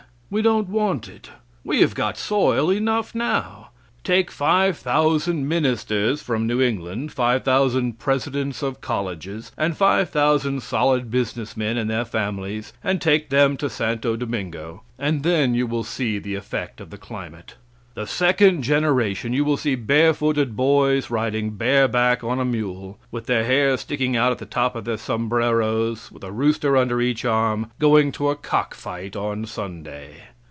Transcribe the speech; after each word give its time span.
We 0.33 0.41
don't 0.41 0.69
want 0.69 1.09
it. 1.09 1.29
We 1.65 1.81
have 1.81 1.93
got 1.93 2.17
soil 2.17 2.69
enough 2.69 3.13
now. 3.13 3.71
Take 4.05 4.31
5,000 4.31 5.45
ministers 5.45 6.21
from 6.21 6.47
New 6.47 6.61
England, 6.61 7.11
5,000 7.11 7.99
presidents 7.99 8.63
of 8.63 8.79
colleges, 8.79 9.51
and 9.57 9.75
5,000 9.75 10.63
solid 10.63 11.11
business 11.11 11.57
men, 11.57 11.75
and 11.77 11.89
their 11.89 12.05
families, 12.05 12.71
and 12.81 13.01
take 13.01 13.27
them 13.29 13.57
to 13.57 13.69
Santo 13.69 14.15
Domingo; 14.15 14.83
and 14.97 15.23
then 15.23 15.53
you 15.53 15.67
will 15.67 15.83
see 15.83 16.17
the 16.17 16.35
effect 16.35 16.79
of 16.79 16.91
climate. 17.01 17.55
The 17.93 18.07
second 18.07 18.61
generation, 18.61 19.33
you 19.33 19.43
will 19.43 19.57
see 19.57 19.75
barefooted 19.75 20.55
boys 20.55 21.09
riding 21.09 21.49
bareback 21.57 22.23
on 22.23 22.39
a 22.39 22.45
mule, 22.45 22.97
with 23.11 23.25
their 23.25 23.43
hair 23.43 23.75
sticking 23.75 24.15
out 24.15 24.31
of 24.31 24.37
the 24.37 24.45
top 24.45 24.77
of 24.77 24.85
their 24.85 24.95
sombreros, 24.95 26.09
with 26.09 26.23
a 26.23 26.31
rooster 26.31 26.77
under 26.77 27.01
each 27.01 27.25
arm, 27.25 27.69
going 27.79 28.13
to 28.13 28.29
a 28.29 28.37
cock 28.37 28.75
fight 28.75 29.17
on 29.17 29.45
Sunday." 29.45 30.23